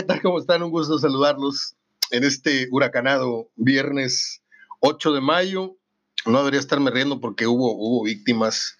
[0.00, 0.22] ¿Qué tal?
[0.22, 0.62] ¿Cómo están?
[0.62, 1.74] Un gusto saludarlos
[2.10, 4.40] en este huracanado viernes
[4.80, 5.76] 8 de mayo.
[6.24, 8.78] No debería estarme riendo porque hubo, víctimas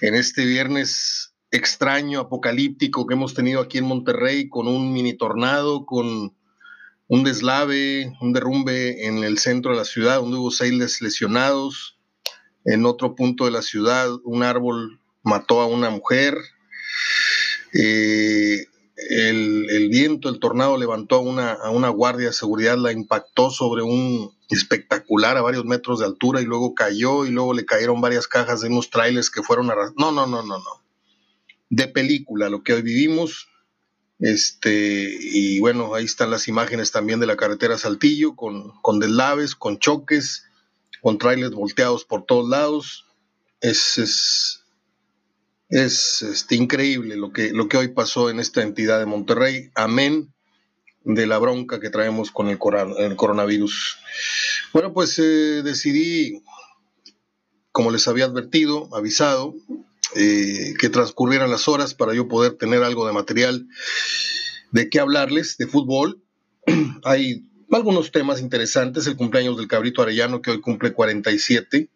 [0.00, 5.84] en este viernes extraño, apocalíptico que hemos tenido aquí en Monterrey con un mini tornado,
[5.84, 6.34] con
[7.08, 11.98] un deslave, un derrumbe en el centro de la ciudad, donde hubo seis lesionados.
[12.64, 16.38] En otro punto de la ciudad, un árbol mató a una mujer.
[17.74, 18.64] Eh,
[18.96, 23.82] el, viento, el tornado levantó a una, a una guardia de seguridad, la impactó sobre
[23.82, 28.26] un espectacular a varios metros de altura y luego cayó y luego le cayeron varias
[28.26, 29.96] cajas de unos trailers que fueron arrastrados.
[29.98, 30.84] No, no, no, no, no.
[31.68, 33.48] De película, lo que hoy vivimos.
[34.18, 39.54] Este, y bueno, ahí están las imágenes también de la carretera Saltillo con, con deslaves,
[39.54, 40.44] con choques,
[41.02, 43.04] con trailers volteados por todos lados.
[43.60, 44.64] Es,
[45.68, 49.70] es este, increíble lo que, lo que hoy pasó en esta entidad de Monterrey.
[49.74, 50.32] Amén
[51.04, 53.98] de la bronca que traemos con el, coronavirus.
[54.72, 56.42] Bueno, pues eh, decidí,
[57.70, 59.54] como les había advertido, avisado,
[60.16, 63.68] eh, que transcurrieran las horas para yo poder tener algo de material
[64.72, 66.22] de qué hablarles de fútbol.
[67.04, 71.88] Hay algunos temas interesantes, el cumpleaños del cabrito Arellano que hoy cumple 47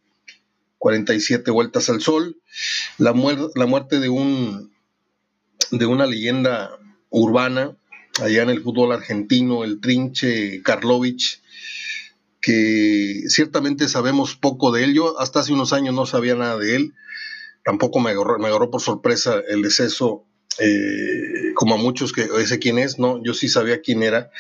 [0.81, 2.39] 47 vueltas al sol,
[2.97, 4.73] la, muerte de, un,
[5.71, 6.71] de una leyenda
[7.11, 7.77] urbana
[8.23, 11.43] allá en el fútbol argentino, el trinche Karlovich,
[12.41, 14.95] que ciertamente sabemos poco de él.
[14.95, 16.95] Yo hasta hace unos años no sabía nada de él.
[17.63, 20.25] Tampoco me agarró, me por sorpresa el deceso,
[20.59, 23.23] eh, como a muchos que sé quién es, ¿no?
[23.23, 24.31] Yo sí sabía quién era.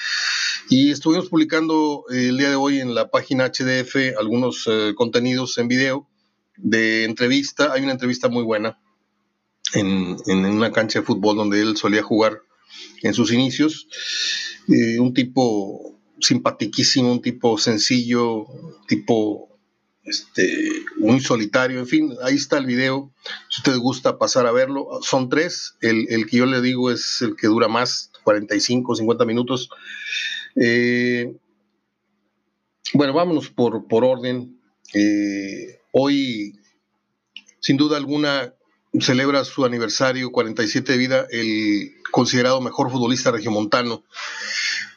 [0.71, 5.69] Y estuvimos publicando el día de hoy en la página HDF algunos eh, contenidos en
[5.69, 6.10] video
[6.63, 7.73] de entrevista.
[7.73, 8.79] Hay una entrevista muy buena
[9.75, 12.43] en, una cancha de fútbol donde él solía jugar
[13.03, 13.89] en sus inicios.
[14.69, 18.47] Eh, un tipo simpatiquísimo, un tipo sencillo,
[18.87, 19.51] tipo
[20.05, 23.13] este, muy solitario, en fin, ahí está el video,
[23.49, 27.37] si usted gusta pasar a verlo, son tres, el, que yo le digo es el
[27.37, 29.71] que dura más, 45, 50 minutos.
[30.57, 31.35] Eh,
[32.95, 34.60] bueno, vámonos por, por orden.
[34.95, 36.61] Eh, Hoy,
[37.59, 38.55] sin duda alguna,
[39.01, 44.05] celebra su aniversario 47 de vida el considerado mejor futbolista regiomontano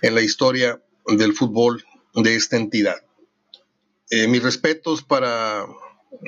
[0.01, 1.83] en la historia del fútbol
[2.13, 2.97] de esta entidad.
[4.11, 5.65] Eh, mis respetos para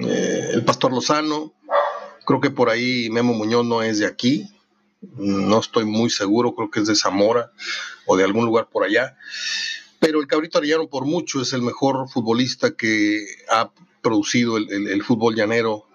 [0.02, 1.54] eh, el Pastor Lozano.
[2.26, 4.50] Creo que por ahí Memo Muñoz no es de aquí.
[5.02, 7.52] No estoy muy seguro, creo que es de Zamora
[8.08, 9.16] o de algún lugar por allá.
[10.06, 13.72] Pero el Cabrito Arellano por mucho es el mejor futbolista que ha
[14.04, 15.88] producido el, fútbol llanero.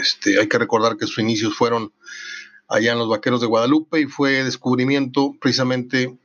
[0.00, 1.92] Este, hay que recordar que sus inicios fueron
[2.66, 6.16] allá en los Vaqueros de Guadalupe y fue descubrimiento precisamente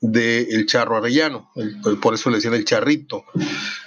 [0.00, 1.50] del el Charro Arellano,
[2.00, 3.24] por eso le decían el Charrito,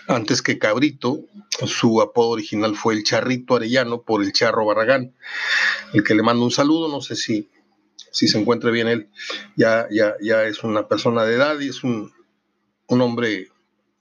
[0.10, 1.22] antes que Cabrito,
[1.66, 5.16] su apodo original fue el Charrito Arellano por el Charro Barragán,
[5.94, 7.50] el que le mando un saludo, no sé si,
[8.12, 9.10] si se encuentre bien él,
[9.56, 12.12] ya, ya, ya es una persona de edad y es un,
[12.92, 13.50] un hombre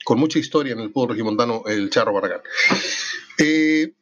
[0.05, 2.41] con mucha historia en el pueblo regimontano, el Charro Barragán.
[3.39, 3.93] Eh,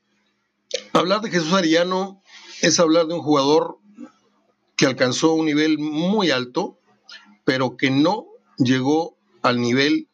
[0.95, 2.23] hablar de Jesús Arellano
[2.63, 3.79] es hablar de un jugador
[4.77, 6.79] que alcanzó un nivel muy alto,
[7.45, 8.27] pero que no
[8.57, 10.09] llegó al nivel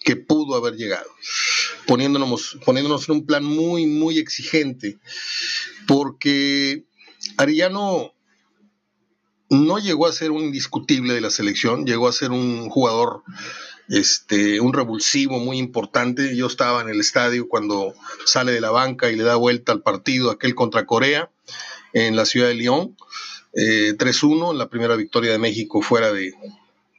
[0.00, 1.10] que pudo haber llegado,
[1.86, 4.98] poniéndonos, poniéndonos en un plan muy, muy exigente,
[5.86, 6.84] porque
[7.38, 8.12] Arellano
[9.48, 13.24] no llegó a ser un indiscutible de la selección, llegó a ser un jugador
[13.90, 16.34] este, un revulsivo muy importante.
[16.36, 17.92] Yo estaba en el estadio cuando
[18.24, 21.30] sale de la banca y le da vuelta al partido aquel contra Corea
[21.92, 22.96] en la ciudad de Lyon.
[23.52, 26.32] 3-1, eh, la primera victoria de México fuera de,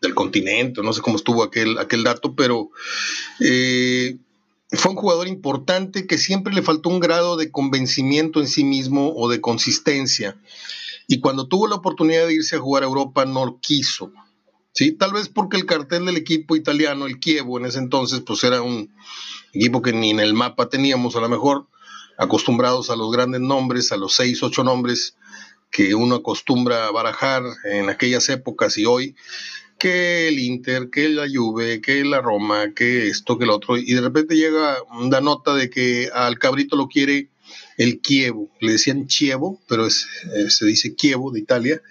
[0.01, 2.71] del continente, no sé cómo estuvo aquel, aquel dato, pero
[3.39, 4.17] eh,
[4.71, 9.13] fue un jugador importante que siempre le faltó un grado de convencimiento en sí mismo
[9.15, 10.37] o de consistencia.
[11.07, 14.11] Y cuando tuvo la oportunidad de irse a jugar a Europa, no quiso.
[14.73, 14.91] ¿Sí?
[14.91, 18.61] Tal vez porque el cartel del equipo italiano, el Chievo, en ese entonces, pues era
[18.61, 18.93] un
[19.53, 21.67] equipo que ni en el mapa teníamos, a lo mejor
[22.17, 25.15] acostumbrados a los grandes nombres, a los seis, ocho nombres
[25.71, 29.15] que uno acostumbra a barajar en aquellas épocas y hoy,
[29.79, 33.93] que el Inter, que la Juve, que la Roma, que esto, que lo otro, y
[33.93, 34.77] de repente llega
[35.09, 37.29] la nota de que al cabrito lo quiere
[37.77, 39.91] el Chievo, le decían Chievo, pero eh,
[40.49, 41.81] se dice Chievo de Italia,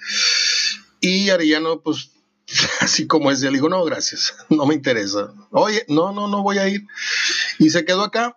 [1.00, 2.10] y Arellano pues
[2.80, 5.32] así como es, le digo, no, gracias, no me interesa.
[5.50, 6.86] Oye, no, no, no voy a ir.
[7.58, 8.36] Y se quedó acá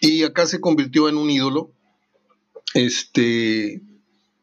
[0.00, 1.72] y acá se convirtió en un ídolo,
[2.74, 3.82] este,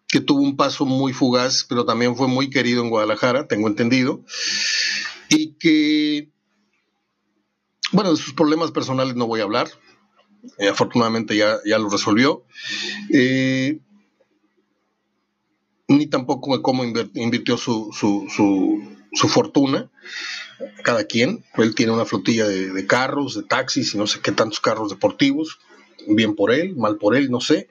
[0.08, 4.24] que tuvo un paso muy fugaz, pero también fue muy querido en Guadalajara, tengo entendido,
[5.30, 6.30] y que,
[7.92, 9.70] bueno, de sus problemas personales no voy a hablar,
[10.58, 12.44] eh, afortunadamente ya, ya lo resolvió,
[13.14, 13.80] eh,
[15.88, 17.92] ni tampoco cómo invirtió su,
[19.16, 19.90] fortuna,
[20.84, 24.32] cada quien, él tiene una flotilla de, de carros, de taxis y no sé qué
[24.32, 25.60] tantos carros deportivos,
[26.08, 27.68] bien por él, mal por él, no sé.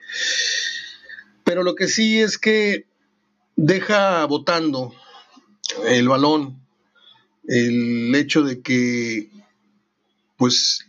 [1.44, 2.86] Pero lo que sí es que
[3.56, 4.92] deja votando
[5.86, 6.64] el balón
[7.46, 9.28] el hecho de que,
[10.36, 10.86] pues,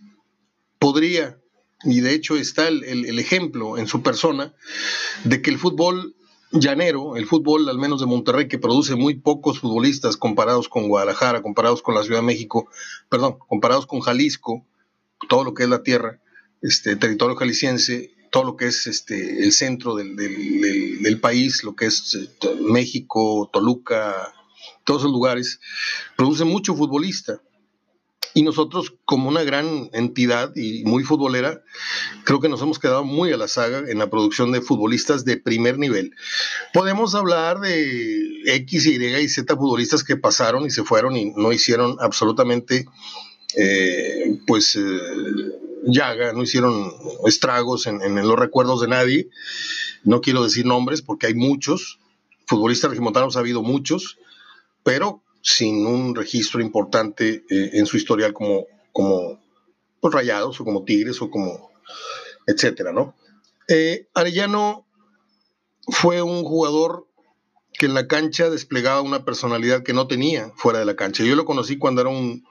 [0.79, 1.37] podría,
[1.83, 4.53] y de hecho está el, ejemplo en su persona,
[5.23, 6.14] de que el fútbol
[6.59, 11.41] llanero, el fútbol al menos de Monterrey, que produce muy pocos futbolistas comparados con Guadalajara,
[11.41, 12.69] comparados con la Ciudad de México,
[13.09, 14.65] perdón, comparados con Jalisco,
[15.29, 16.19] todo lo que es la tierra,
[16.61, 21.85] este territorio jalisciense, todo lo que es este, el centro del, del, país, lo que
[21.85, 24.33] es este, México, Toluca,
[24.83, 25.59] todos esos lugares,
[26.17, 27.41] produce mucho futbolista.
[28.37, 31.63] Y nosotros, como una gran entidad y muy futbolera,
[32.25, 35.37] creo que nos hemos quedado muy a la saga en la producción de futbolistas de
[35.37, 36.11] primer nivel.
[36.73, 41.53] Podemos hablar de X, Y y Z futbolistas que pasaron y se fueron y no
[41.53, 42.85] hicieron absolutamente,
[43.55, 44.81] eh, pues, eh,
[45.85, 46.91] llaga, no hicieron
[47.25, 49.29] estragos en, los recuerdos de nadie.
[50.03, 51.99] No quiero decir nombres porque hay muchos,
[52.47, 54.17] futbolistas regimontanos ha habido muchos,
[54.83, 59.39] pero sin un registro importante eh, en su historial como, como
[60.01, 61.71] pues, Rayados o como Tigres o como
[62.47, 63.15] etcétera, ¿no?
[63.67, 64.87] Eh, Arellano
[65.87, 67.07] fue un jugador
[67.73, 71.23] que en la cancha desplegaba una personalidad que no tenía fuera de la cancha.
[71.23, 72.43] Yo lo conocí cuando era un,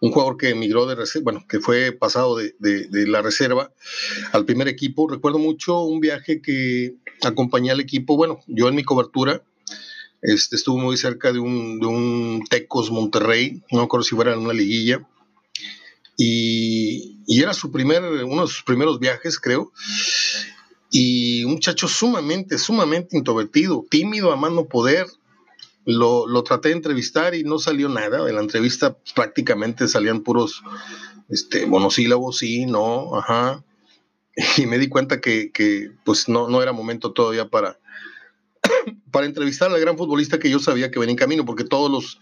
[0.00, 2.54] un jugador que emigró de reserva, bueno, que fue pasado de,
[2.90, 3.72] la reserva
[4.32, 5.08] al primer equipo.
[5.08, 6.94] Recuerdo mucho un viaje que
[7.24, 9.42] acompañé al equipo, bueno, yo en mi cobertura
[10.22, 14.32] este, estuve muy cerca de un, de un Tecos Monterrey, no me acuerdo si fuera
[14.32, 15.06] en una liguilla,
[16.16, 19.72] y, y, era su primer, uno de sus primeros viajes, creo,
[20.90, 25.06] y un muchacho sumamente, sumamente introvertido, tímido, amando poder,
[25.84, 28.28] lo, lo, traté de entrevistar y no salió nada.
[28.28, 30.62] En la entrevista prácticamente salían puros
[31.28, 33.62] este, monosílabos, sí, no, ajá.
[34.58, 37.78] Y me di cuenta que, que pues no, no era momento todavía para,
[39.16, 42.20] para entrevistar al gran futbolista que yo sabía que venía en camino, porque todos los,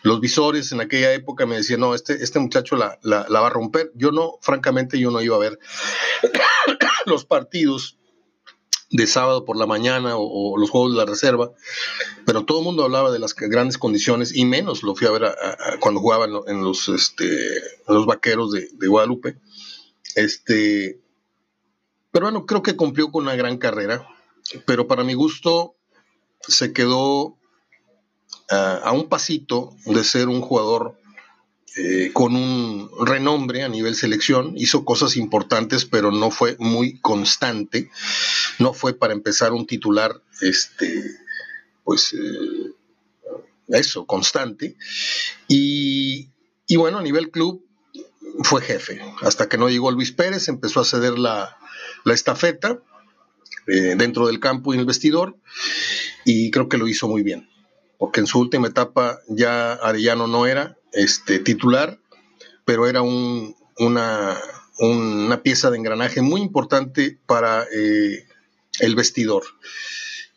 [0.00, 3.50] los visores en aquella época me decían, no, este, este muchacho la, la, va a
[3.50, 3.92] romper.
[3.94, 5.58] Yo no, francamente, yo no iba a ver
[7.04, 7.98] los partidos
[8.88, 11.52] de sábado por la mañana o, los juegos de la reserva,
[12.24, 15.34] pero todo el mundo hablaba de las grandes condiciones y menos lo fui a ver
[15.78, 17.28] cuando jugaba en, los, este,
[17.86, 19.36] los vaqueros de, Guadalupe.
[20.14, 21.02] Este,
[22.10, 24.08] pero bueno, creo que cumplió con una gran carrera,
[24.64, 25.76] pero para mi gusto
[26.48, 27.36] se quedó
[28.48, 31.00] a un pasito de ser un jugador
[31.76, 37.92] eh, con un renombre a nivel selección, hizo cosas importantes, pero no fue muy constante,
[38.58, 41.04] no fue para empezar un titular, este,
[41.84, 42.72] pues, eh,
[43.68, 44.76] eso, constante.
[45.46, 46.28] Y,
[46.76, 47.64] bueno, a nivel club
[48.42, 51.56] fue jefe, hasta que no llegó Luis Pérez, empezó a ceder la,
[52.04, 52.82] estafeta
[53.68, 55.36] eh, dentro del campo y en el vestidor,
[56.24, 57.48] y creo que lo hizo muy bien,
[57.98, 61.98] porque en su última etapa ya Arellano no era, este, titular,
[62.64, 64.36] pero era un, una,
[64.78, 68.26] una, pieza de engranaje muy importante para eh,
[68.80, 69.44] el vestidor.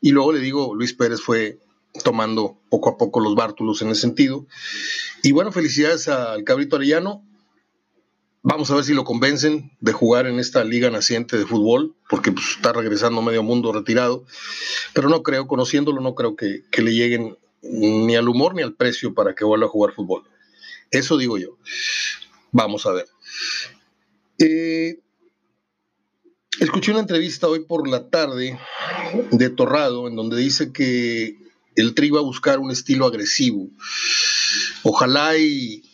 [0.02, 1.60] Y luego le digo, Luis Pérez fue
[2.04, 4.48] tomando poco a poco los bártulos en ese sentido.
[5.22, 7.24] Y bueno, felicidades al Cabrito Arellano.
[8.46, 12.34] Vamos a ver si lo convencen de jugar en esta liga naciente de fútbol, porque
[12.34, 14.26] pues, está regresando medio mundo retirado.
[14.94, 18.76] Pero no creo, conociéndolo, no creo que, que le lleguen ni al humor ni al
[18.76, 20.24] precio para que vuelva a jugar fútbol.
[20.92, 21.58] Eso digo yo.
[22.52, 23.08] Vamos a ver.
[24.40, 25.00] Eh,
[26.60, 28.60] escuché una entrevista hoy por la tarde
[29.32, 31.38] de Torrado en donde dice que
[31.78, 33.70] el Tri va a buscar un estilo agresivo.
[34.84, 35.93] Ojalá y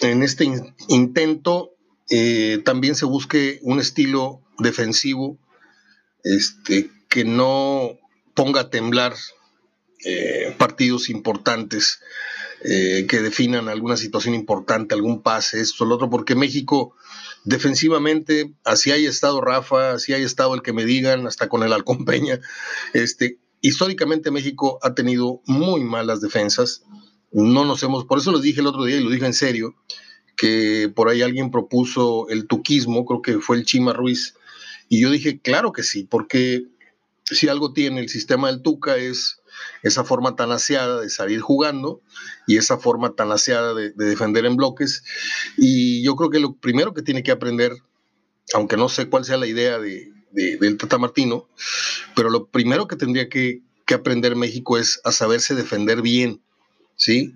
[0.00, 0.46] en este
[0.88, 1.72] intento
[2.10, 5.38] eh, también se busque un estilo defensivo
[6.24, 7.98] este, que no
[8.34, 9.14] ponga a temblar
[10.04, 12.00] eh, partidos importantes
[12.64, 16.94] eh, que definan alguna situación importante, algún pase, esto, lo otro, porque México
[17.44, 21.72] defensivamente, así haya estado Rafa, así haya estado el que me digan, hasta con el
[21.72, 22.40] Halcón Peña,
[22.94, 26.82] este, históricamente México ha tenido muy malas defensas,
[27.32, 29.74] no nos hemos, por eso les dije el otro día y lo dije en serio,
[30.36, 34.34] que por ahí alguien propuso el tuquismo, creo que fue el Chima Ruiz,
[34.88, 36.64] y yo dije, claro que sí, porque
[37.24, 39.40] si algo tiene el sistema del Tuca es
[39.82, 42.00] esa forma tan aseada de salir jugando
[42.46, 45.04] y esa forma tan aseada de, defender en bloques.
[45.56, 47.72] Y yo creo que lo primero que tiene que aprender,
[48.54, 51.48] aunque no sé cuál sea la idea de, del Tata Martino,
[52.14, 56.40] pero lo primero que tendría que, que aprender México es a saberse defender bien,
[56.98, 57.34] ¿sí?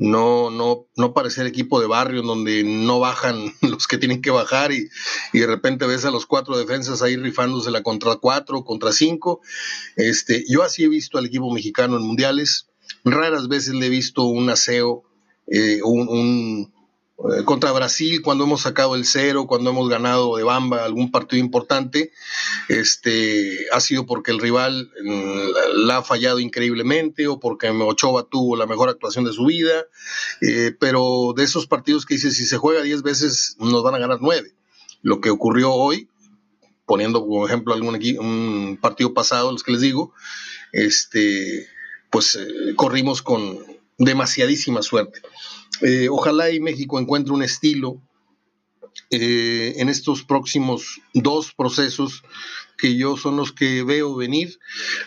[0.00, 4.72] no, no, no parecer equipo de barrio donde no bajan los que tienen que bajar
[4.72, 4.88] y,
[5.32, 9.42] de repente ves a los cuatro defensas ahí rifándose la contra cuatro, contra cinco.
[9.96, 12.68] Este, yo así he visto al equipo mexicano en mundiales.
[13.04, 15.04] Raras veces le he visto un aseo,
[15.46, 16.72] eh, un,
[17.28, 21.38] eh, contra Brasil cuando hemos sacado el cero, cuando hemos ganado de Bamba algún partido
[21.38, 22.12] importante,
[22.68, 28.56] este, ha sido porque el rival mm, la ha fallado increíblemente o porque Ochoa tuvo
[28.56, 29.84] la mejor actuación de su vida,
[30.40, 33.98] eh, pero de esos partidos que dice, si se juega 10 veces nos van a
[33.98, 34.54] ganar 9.
[35.02, 36.08] Lo que ocurrió hoy,
[36.86, 40.14] poniendo como ejemplo algún un partido pasado, los que les digo,
[40.72, 41.68] este,
[42.10, 43.58] pues eh, corrimos con
[44.00, 45.20] demasiadísima suerte.
[45.82, 48.02] Eh, ojalá y México encuentre un estilo
[49.10, 52.22] eh, en estos próximos dos procesos
[52.76, 54.58] que yo son los que veo venir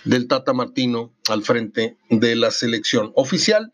[0.06, 3.74] del Tata Martino al frente de la selección oficial.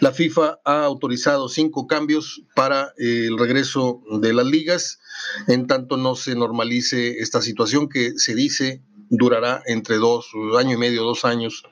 [0.00, 5.00] La FIFA ha autorizado cinco cambios para eh, el regreso de las ligas,
[5.48, 8.82] en tanto no se normalice esta situación que se dice
[9.14, 11.64] durará entre dos, año y medio, dos años,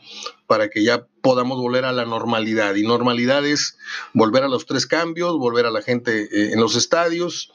[0.46, 2.74] para que ya podamos volver a la normalidad.
[2.74, 3.78] Y normalidad es
[4.12, 7.50] volver a los tres cambios, volver a la gente eh, en los estadios.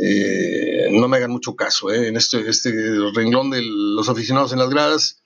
[0.00, 2.70] Eh, no me hagan mucho caso, eh, en este, este
[3.12, 5.20] renglón de los aficionados en las gradas,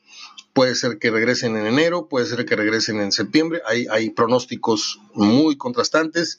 [0.55, 5.01] puede ser que regresen en enero, puede ser que regresen en septiembre, hay, hay pronósticos
[5.13, 6.39] muy contrastantes.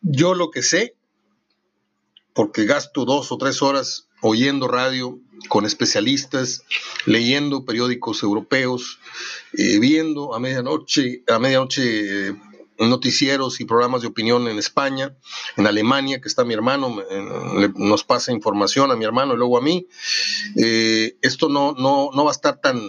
[0.00, 0.96] Yo lo que sé,
[2.32, 6.64] porque gasto dos o tres horas oyendo radio con especialistas,
[7.06, 8.98] leyendo periódicos europeos,
[9.52, 12.34] eh, viendo a medianoche, a medianoche eh,
[12.78, 15.14] noticieros y programas de opinión en España,
[15.56, 16.96] en Alemania, que está mi hermano,
[17.76, 19.86] nos pasa información a mi hermano y luego a mí.
[20.56, 22.80] Eh, esto no, no, no va a estar tan,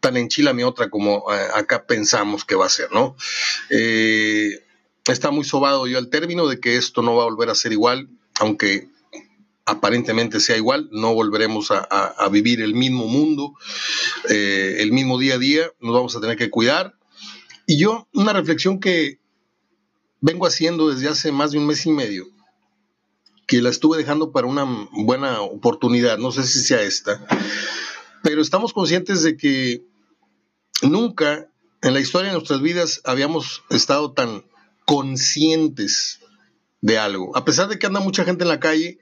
[0.00, 3.16] tan en mi otra como acá pensamos que va a ser, ¿no?
[5.06, 7.72] está muy sobado yo el término de que esto no va a volver a ser
[7.72, 8.08] igual,
[8.40, 8.88] aunque
[9.68, 13.52] aparentemente sea igual, no volveremos a, vivir el mismo mundo,
[14.30, 16.94] eh, el mismo día a día, nos vamos a tener que cuidar.
[17.66, 19.20] Y yo, una reflexión que
[20.22, 22.26] vengo haciendo desde hace más de un mes y medio,
[23.46, 27.26] que la estuve dejando para una buena oportunidad, no sé si sea esta,
[28.22, 29.84] pero estamos conscientes de que
[30.80, 31.50] nunca
[31.82, 34.44] en la historia de nuestras vidas habíamos estado tan
[34.86, 36.20] conscientes
[36.80, 37.36] de algo.
[37.36, 38.98] A pesar de que anda mucha gente en la calle,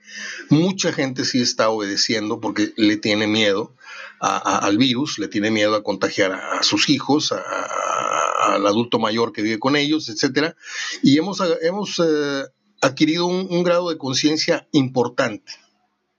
[0.49, 3.75] mucha gente sí está obedeciendo porque le tiene miedo
[4.19, 9.59] al virus, le tiene miedo a contagiar a, sus hijos, al adulto mayor que vive
[9.59, 10.55] con ellos, etc.
[11.03, 12.43] Y hemos, hemos eh,
[12.81, 15.53] adquirido un, grado de conciencia importante.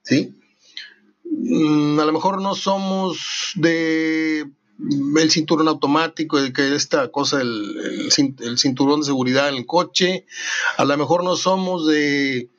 [0.03, 0.35] ¿sí?
[1.25, 4.49] Mm, a lo mejor no somos de
[5.17, 8.09] el cinturón automático, que esta cosa, el,
[8.57, 10.25] cinturón de seguridad en el coche.
[10.77, 12.49] A lo mejor no somos de,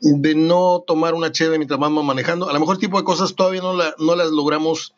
[0.00, 2.50] de no tomar una cheve mientras vamos manejando.
[2.50, 4.94] A lo mejor tipo de cosas todavía no, no las logramos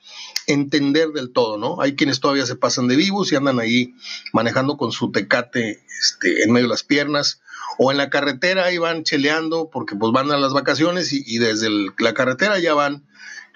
[0.47, 1.81] entender del todo, ¿no?
[1.81, 3.95] Hay quienes todavía se pasan de vivos y andan ahí
[4.33, 7.41] manejando con su tecate este, en medio de las piernas.
[7.79, 11.69] O en la carretera ahí van cheleando porque pues van a las vacaciones y, desde
[11.99, 13.05] la carretera ya van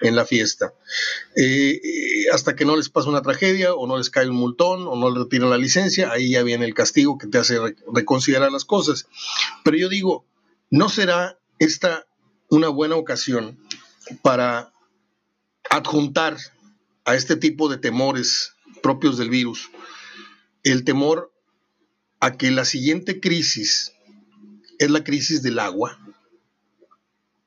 [0.01, 0.73] en la fiesta.
[1.35, 4.87] Eh, eh, hasta que no les pasa una tragedia o no les cae un multón
[4.87, 7.57] o no les retiran la licencia, ahí ya viene el castigo que te hace
[7.93, 9.07] reconsiderar las cosas.
[9.63, 10.25] Pero yo digo,
[10.69, 12.07] ¿no será esta
[12.49, 13.59] una buena ocasión
[14.21, 14.73] para
[15.69, 16.37] adjuntar
[17.05, 19.69] a este tipo de temores propios del virus
[20.63, 21.31] el temor
[22.19, 23.93] a que la siguiente crisis
[24.77, 25.99] es la crisis del agua?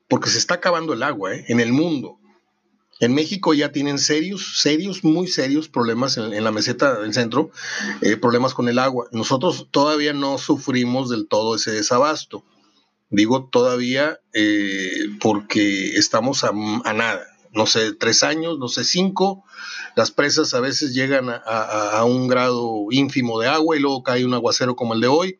[0.07, 1.45] Porque se está acabando el agua ¿eh?
[1.47, 2.19] en el mundo.
[2.99, 7.51] En México ya tienen serios, serios, muy serios problemas en, la meseta del centro,
[8.01, 9.07] eh, problemas con el agua.
[9.11, 12.43] Nosotros todavía no sufrimos del todo ese desabasto.
[13.09, 17.25] Digo todavía eh, porque estamos a, nada.
[17.51, 19.43] No sé, tres años, no sé, cinco.
[19.95, 24.33] Las presas a veces llegan a, un grado ínfimo de agua y luego cae un
[24.33, 25.39] aguacero como el de hoy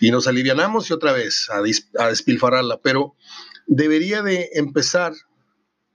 [0.00, 1.58] y nos alivianamos y otra vez a,
[2.02, 2.80] a despilfarrarla.
[2.80, 3.14] Pero
[3.66, 5.12] debería de empezar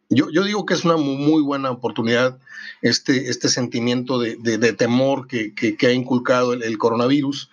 [0.09, 2.37] yo, digo que es una muy, buena oportunidad
[2.81, 7.49] este, este sentimiento de, temor que, ha inculcado el, coronavirus,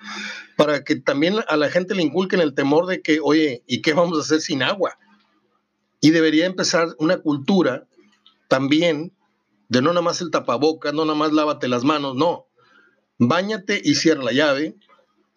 [0.57, 3.95] para que también a la gente le inculquen el temor de que, oye, ¿y qué
[3.95, 4.99] vamos a hacer sin agua?
[6.01, 7.87] Y debería empezar una cultura
[8.49, 9.13] también
[9.69, 12.47] de no nada más el tapabocas, no nada más lávate las manos, no.
[13.19, 14.75] Báñate y cierra la llave.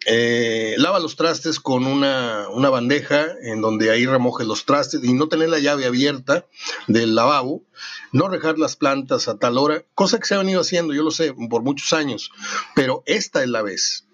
[0.04, 5.14] Eh, lava los trastes con una, una, bandeja en donde ahí remojes los trastes y
[5.14, 6.46] no tener la llave abierta
[6.86, 7.64] del lavabo,
[8.12, 11.10] no rejar las plantas a tal hora, cosa que se ha venido haciendo, yo lo
[11.10, 12.30] sé, por muchos años,
[12.74, 14.06] pero esta es la vez.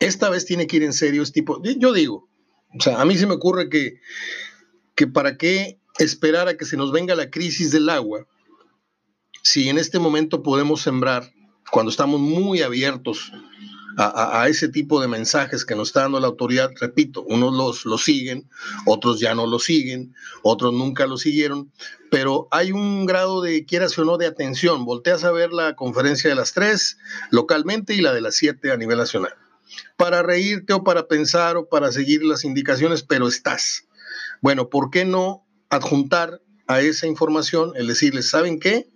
[0.00, 2.28] Esta vez tiene que ir en serio este tipo, yo digo,
[2.78, 4.00] o sea, a mí se me ocurre que,
[4.94, 8.26] que para qué esperar a que se nos venga la crisis del agua
[9.42, 11.32] si en este momento podemos sembrar,
[11.70, 13.32] cuando estamos muy abiertos
[13.96, 18.04] a, ese tipo de mensajes que nos está dando la autoridad, repito, unos los, los
[18.04, 18.48] siguen,
[18.86, 21.72] otros ya no lo siguen, otros nunca lo siguieron,
[22.10, 24.84] pero hay un grado de, quieras o no, de atención.
[24.84, 26.98] Volteas a ver la conferencia de las tres
[27.30, 29.34] localmente y la de las siete a nivel nacional.
[29.96, 33.84] Para reírte o para pensar o para seguir las indicaciones, pero estás.
[34.40, 38.88] Bueno, ¿por qué no adjuntar a esa información el decirles, ¿saben qué?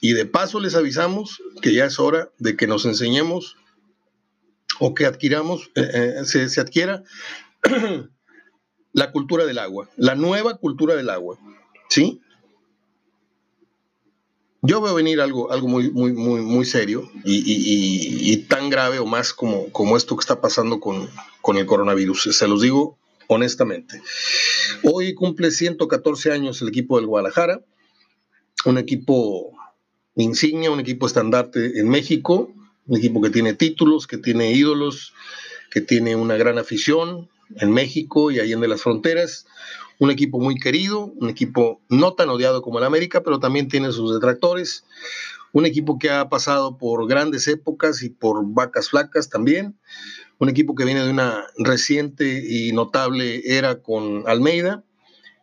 [0.00, 3.56] Y de paso les avisamos que ya es hora de que nos enseñemos
[4.78, 7.02] o que adquiramos, eh, eh, se, adquiera
[8.92, 11.38] la cultura del agua, la nueva cultura del agua.
[11.88, 12.20] ¿Sí?
[14.62, 19.32] Yo veo venir algo, algo muy, muy, muy, muy serio y, tan grave o más
[19.32, 21.08] como, como esto que está pasando con,
[21.40, 22.36] con el coronavirus.
[22.36, 24.02] Se los digo honestamente.
[24.82, 27.60] Hoy cumple 114 años el equipo del Guadalajara,
[28.64, 29.52] un equipo
[30.16, 32.52] insignia, un equipo estandarte en México,
[32.86, 35.12] un equipo que tiene títulos, que tiene ídolos,
[35.70, 39.46] que tiene una gran afición en México y ahí en de las fronteras,
[39.98, 43.92] un equipo muy querido, un equipo no tan odiado como el América, pero también tiene
[43.92, 44.84] sus detractores,
[45.52, 49.78] un equipo que ha pasado por grandes épocas y por vacas flacas también,
[50.38, 54.84] un equipo que viene de una reciente y notable era con Almeida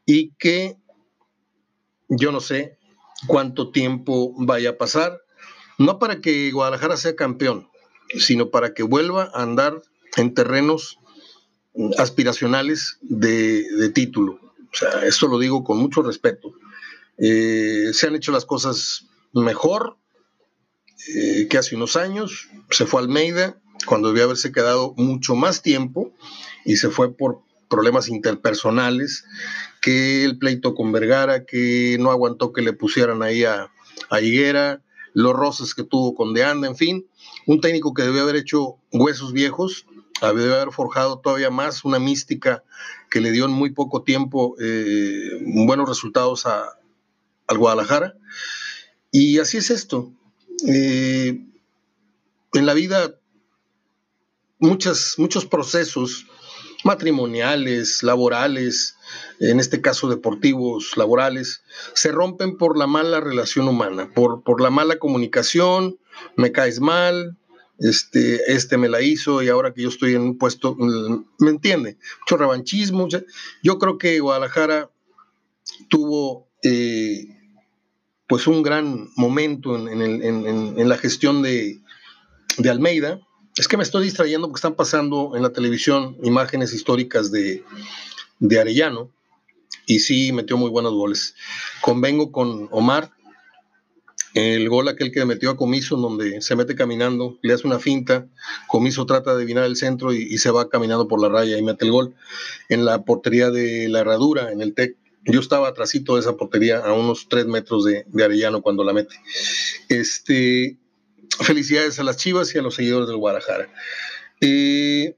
[0.06, 0.78] y que
[2.10, 2.78] yo no sé
[3.26, 5.23] cuánto tiempo vaya a pasar,
[5.84, 7.70] no para que Guadalajara sea campeón,
[8.18, 9.82] sino para que vuelva a andar
[10.16, 11.00] en terrenos
[11.98, 14.40] aspiracionales de, título.
[14.72, 16.54] O sea, esto lo digo con mucho respeto.
[17.18, 19.98] Eh, se han hecho las cosas mejor
[21.16, 22.50] eh, que hace unos años.
[22.70, 26.14] Se fue Almeida cuando debió haberse quedado mucho más tiempo
[26.66, 29.26] y se fue por problemas interpersonales,
[29.82, 33.72] que el pleito con Vergara, que no aguantó que le pusieran ahí a,
[34.10, 37.08] a Higuera, los roces que tuvo con De Anda, en fin,
[37.46, 39.86] un técnico que debió haber hecho huesos viejos,
[40.22, 42.64] debió haber forjado todavía más una mística
[43.10, 46.80] que le dio en muy poco tiempo eh, buenos resultados a,
[47.48, 48.16] al Guadalajara.
[49.12, 50.12] Y así es esto.
[50.68, 51.46] Eh,
[52.54, 53.16] en la vida,
[54.60, 56.26] muchas, muchos procesos
[56.84, 58.96] matrimoniales, laborales,
[59.40, 64.70] en este caso deportivos, laborales, se rompen por la mala relación humana, por, por la
[64.70, 65.98] mala comunicación,
[66.36, 67.38] me caes mal,
[67.80, 71.98] este, este me la hizo y ahora que yo estoy en un puesto, ¿me entiende?
[72.22, 73.08] Mucho revanchismo.
[73.62, 74.90] Yo creo que Guadalajara
[75.90, 77.28] tuvo eh,
[78.28, 81.82] pues un gran momento en, la gestión de,
[82.58, 83.20] de Almeida,
[83.56, 87.64] es que me estoy distrayendo porque están pasando en la televisión imágenes históricas de,
[88.60, 89.12] Arellano
[89.86, 91.36] y sí metió muy buenos goles.
[91.82, 93.12] Convengo con Omar,
[94.34, 98.28] el gol aquel que metió a Comiso, donde se mete caminando, le hace una finta,
[98.68, 101.86] Comiso trata de adivinar el centro y, se va caminando por la raya y mete
[101.86, 102.16] el gol.
[102.70, 106.80] En la portería de la herradura, en el TEC, yo estaba atrásito de esa portería
[106.80, 109.16] a unos tres metros de, de Arellano cuando la mete.
[109.90, 110.78] Este,
[111.38, 113.70] felicidades a las Chivas y a los seguidores del Guadalajara.
[114.42, 115.16] Eh,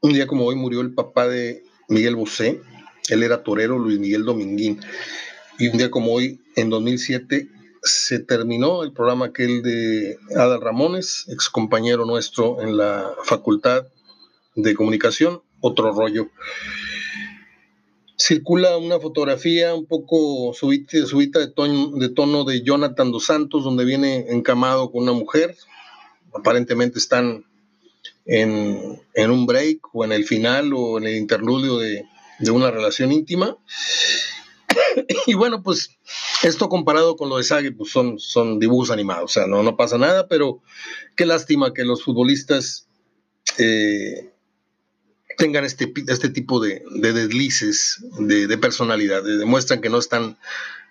[0.00, 2.60] un día como hoy murió el papá de Miguel Bosé,
[3.08, 4.80] él era torero, Luis Miguel Dominguín,
[5.58, 7.48] y un día como hoy, en 2007,
[7.82, 13.86] se terminó el programa aquel de Adal Ramones, ex compañero nuestro en la Facultad
[14.54, 16.28] de Comunicación, otro rollo
[18.18, 23.84] circula una fotografía un poco subida, de, tono, de tono de Jonathan dos Santos, donde
[23.84, 25.56] viene encamado con una mujer.
[26.34, 27.44] Aparentemente están
[28.26, 32.04] en, un break o en el final o en el interludio de,
[32.50, 33.56] una relación íntima.
[35.26, 35.90] y bueno, pues
[36.42, 39.76] esto comparado con lo de Sage, pues son, son dibujos animados, o sea, no, no
[39.76, 40.60] pasa nada, pero
[41.16, 42.88] qué lástima que los futbolistas
[43.58, 44.30] eh,
[45.38, 50.36] tengan este, este tipo de, deslices de, personalidad, demuestran que no están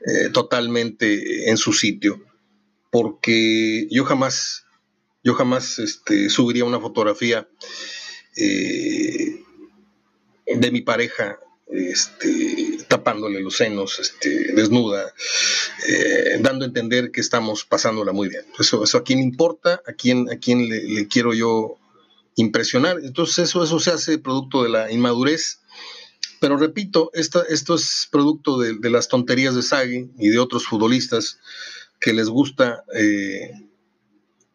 [0.05, 2.23] eh, totalmente en su sitio,
[2.89, 4.65] porque yo jamás,
[5.23, 7.47] yo jamás este, subiría una fotografía
[8.37, 9.43] eh,
[10.45, 15.13] de mi pareja este, tapándole los senos, este, desnuda,
[15.89, 18.45] eh, dando a entender que estamos pasándola muy bien.
[18.57, 21.77] Eso, a quién importa, a quién, a quién le, quiero yo
[22.37, 22.99] impresionar.
[23.03, 25.59] Entonces eso, eso se hace producto de la inmadurez.
[26.39, 31.39] Pero repito, esto es producto de, las tonterías de Sagi y de otros futbolistas
[31.99, 33.51] que les gusta eh,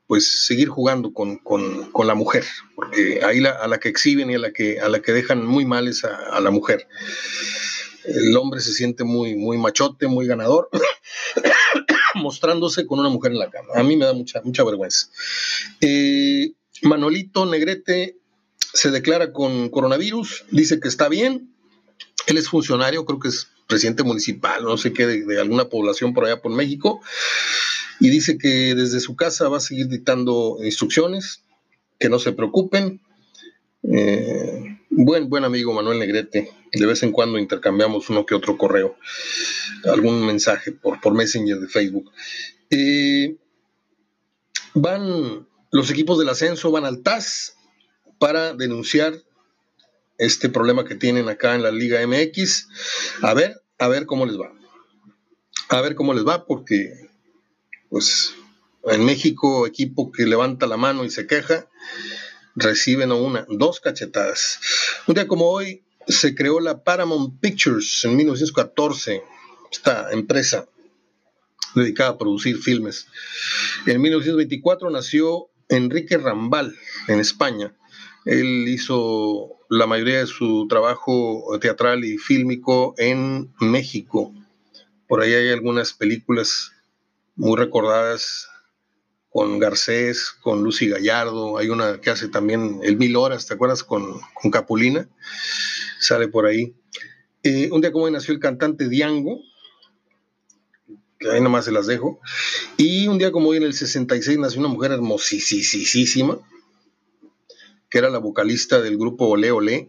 [0.06, 1.40] pues seguir jugando con,
[2.06, 2.44] la mujer,
[2.76, 5.64] porque ahí a la que exhiben y a la que, a la que dejan muy
[5.64, 6.86] mal es a, la mujer.
[8.04, 10.68] El hombre se siente muy, muy machote, muy ganador,
[12.14, 13.68] mostrándose con una mujer en la cama.
[13.74, 15.08] A mí me da mucha, mucha vergüenza.
[15.80, 18.16] Eh, Manolito Negrete
[18.58, 21.54] se declara con coronavirus, dice que está bien.
[22.26, 26.24] Él es funcionario, creo que es presidente municipal, no sé qué, de alguna población por
[26.24, 27.00] allá por México
[28.02, 31.44] y dice que desde su casa va a seguir dictando instrucciones,
[32.00, 33.00] que no se preocupen.
[33.84, 38.96] Eh, buen, buen amigo Manuel Negrete, de vez en cuando intercambiamos uno que otro correo,
[39.84, 42.10] algún mensaje por, por Messenger de Facebook.
[42.70, 43.36] Eh,
[44.74, 47.56] van los equipos del ascenso, van al TAS
[48.18, 49.14] para denunciar
[50.18, 52.68] este problema que tienen acá en la Liga MX.
[53.22, 54.52] A ver, a ver cómo les va.
[55.70, 56.92] A ver cómo les va, porque
[57.88, 58.34] pues
[58.84, 61.68] en México, equipo que levanta la mano y se queja,
[62.54, 64.60] recibe no una, dos cachetadas.
[65.06, 69.22] Un día como hoy se creó la Paramount Pictures en 1914,
[69.70, 70.68] esta empresa
[71.74, 73.06] dedicada a producir filmes.
[73.86, 76.74] En 1924 nació Enrique Rambal
[77.08, 77.74] en España.
[78.24, 84.32] Él hizo la mayoría de su trabajo teatral y fílmico en México.
[85.08, 86.72] Por ahí hay algunas películas
[87.34, 88.48] muy recordadas
[89.30, 93.82] con Garcés, con Lucy Gallardo, hay una que hace también El Mil Horas, ¿te acuerdas?
[93.82, 94.20] Con,
[94.52, 95.08] Capulina,
[95.98, 96.74] sale por ahí.
[97.42, 99.40] Eh, un día como hoy nació el cantante Diango,
[101.22, 102.20] que ahí nomás se las dejo,
[102.76, 106.38] y un día como hoy en el 66 nació una mujer hermosísima,
[107.88, 109.88] que era la vocalista del grupo Ole Ole.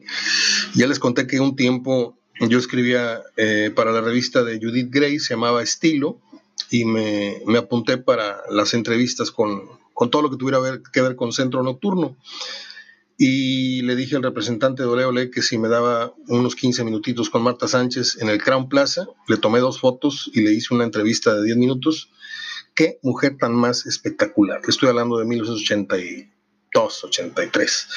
[0.76, 5.20] Ya les conté que un tiempo yo escribía eh, para la revista de Judith Gray,
[5.20, 6.20] se llamaba Estilo,
[6.70, 9.70] y me, apunté para las entrevistas con,
[10.12, 10.60] todo lo que tuviera
[10.92, 12.18] que ver con Centro Nocturno.
[13.18, 17.30] Y le dije al representante de Ole Ole que si me daba unos 15 minutitos
[17.30, 20.84] con Marta Sánchez en el Crown Plaza, le tomé dos fotos y le hice una
[20.84, 22.10] entrevista de 10 minutos.
[22.76, 24.62] Qué mujer tan más espectacular.
[24.68, 27.88] Estoy hablando de 1982, 83.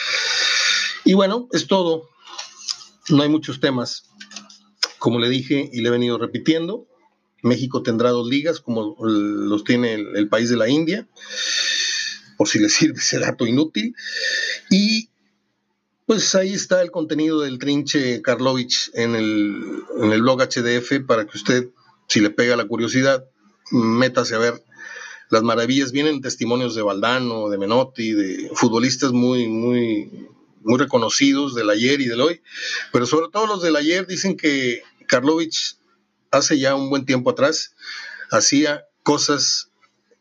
[1.06, 2.10] Y bueno, es todo.
[3.08, 4.10] No hay muchos temas.
[4.98, 6.86] Como le dije y le he venido repitiendo,
[7.42, 11.06] México tendrá dos ligas como los tiene el, país de la India,
[12.36, 13.94] por si les sirve ese dato inútil.
[14.70, 15.08] Y
[16.06, 21.26] pues ahí está el contenido del trinche Karlovich en el, en el blog HDF para
[21.26, 21.68] que usted,
[22.08, 23.24] si le pega la curiosidad,
[23.72, 24.62] métase a ver
[25.30, 25.92] las maravillas.
[25.92, 30.28] Vienen testimonios de Valdano, de Menotti, de futbolistas muy, muy,
[30.62, 32.40] muy reconocidos del ayer y del hoy,
[32.92, 35.76] pero sobre todo los del ayer dicen que Karlovich
[36.30, 37.74] hace ya un buen tiempo atrás
[38.30, 39.70] hacía cosas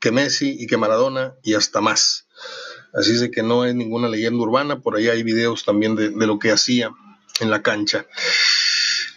[0.05, 2.27] que Messi y que Maradona y hasta más.
[2.93, 6.11] Así es de que no es ninguna leyenda urbana, por ahí hay videos también de,
[6.11, 6.91] lo que hacía
[7.39, 8.05] en la cancha.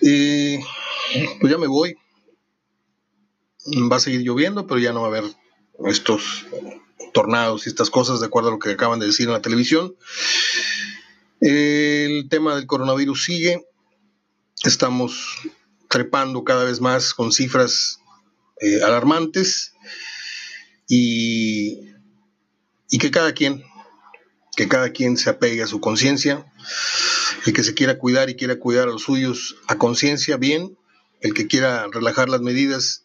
[0.01, 0.57] Y
[1.41, 1.99] pues ya me voy.
[3.93, 5.25] Va a seguir lloviendo, pero ya no va a haber
[5.85, 6.47] estos
[7.13, 9.95] tornados y estas cosas de acuerdo a lo que acaban de decir en la televisión.
[11.43, 13.63] El tema del coronavirus sigue.
[14.65, 15.37] Estamos
[15.91, 18.01] trepando cada vez más con cifras
[18.63, 19.75] eh, alarmantes
[20.89, 21.93] y,
[22.91, 23.63] y que cada quien,
[24.57, 26.45] que cada quien se apegue a su conciencia,
[27.47, 30.77] el que se quiera cuidar y quiera cuidar a los suyos a conciencia, bien,
[31.21, 33.05] el que quiera relajar las medidas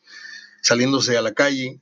[0.62, 1.82] saliéndose a la calle,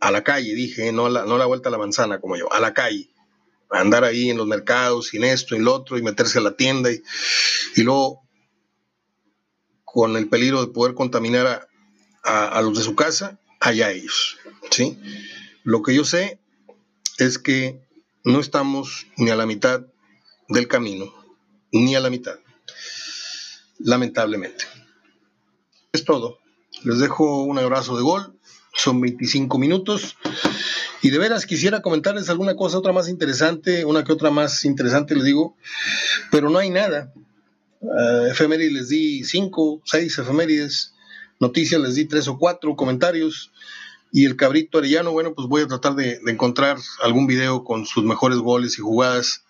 [0.00, 2.52] a la calle, dije, no a la, no la vuelta a la manzana como yo,
[2.52, 3.10] a la calle,
[3.70, 6.56] a andar ahí en los mercados, sin esto y lo otro, y meterse a la
[6.56, 7.02] tienda y,
[7.74, 8.26] y luego
[9.96, 11.68] con el peligro de poder contaminar
[12.22, 14.38] a, los de su casa, allá ellos.
[14.70, 14.98] ¿sí?
[15.64, 16.38] Lo que yo sé
[17.18, 17.80] es que
[18.24, 19.86] no estamos ni a la mitad
[20.48, 21.12] del camino,
[21.72, 22.38] ni a la mitad,
[23.78, 24.64] lamentablemente.
[25.92, 26.38] Es todo.
[26.84, 28.38] Les dejo un abrazo de gol.
[28.74, 30.16] Son 25 minutos.
[31.02, 35.14] Y de veras quisiera comentarles alguna cosa, otra más interesante, una que otra más interesante,
[35.14, 35.56] les digo,
[36.30, 37.12] pero no hay nada.
[37.80, 40.95] Uh, efemérides les di cinco, seis efemérides,
[41.40, 43.50] noticias les di tres o cuatro, comentarios.
[44.12, 48.04] Y el cabrito Arellano, bueno, pues voy a tratar de, encontrar algún video con sus
[48.04, 49.44] mejores goles y jugadas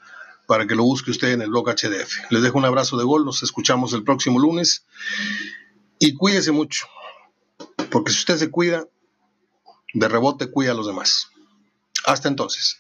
[0.47, 2.31] para que lo busque usted en el blog HDF.
[2.31, 4.85] Les dejo un abrazo de gol, nos escuchamos el próximo lunes.
[5.99, 6.87] y cuídese mucho,
[7.91, 8.87] porque si usted se cuida,
[9.95, 11.29] de rebote cuida a los demás.
[12.05, 12.79] Hasta entonces.